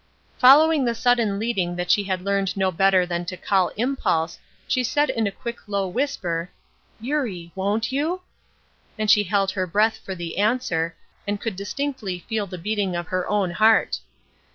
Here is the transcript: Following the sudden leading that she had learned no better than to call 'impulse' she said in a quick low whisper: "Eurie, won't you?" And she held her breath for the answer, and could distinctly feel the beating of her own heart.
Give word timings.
Following 0.39 0.83
the 0.85 0.95
sudden 0.95 1.37
leading 1.37 1.75
that 1.75 1.91
she 1.91 2.05
had 2.05 2.23
learned 2.25 2.57
no 2.57 2.71
better 2.71 3.05
than 3.05 3.23
to 3.25 3.37
call 3.37 3.69
'impulse' 3.77 4.39
she 4.67 4.83
said 4.83 5.11
in 5.11 5.27
a 5.27 5.31
quick 5.31 5.59
low 5.67 5.87
whisper: 5.87 6.49
"Eurie, 6.99 7.51
won't 7.53 7.91
you?" 7.91 8.21
And 8.97 9.11
she 9.11 9.21
held 9.25 9.51
her 9.51 9.67
breath 9.67 9.97
for 10.03 10.15
the 10.15 10.39
answer, 10.39 10.95
and 11.27 11.39
could 11.39 11.55
distinctly 11.55 12.17
feel 12.27 12.47
the 12.47 12.57
beating 12.57 12.95
of 12.95 13.09
her 13.09 13.29
own 13.29 13.51
heart. 13.51 13.99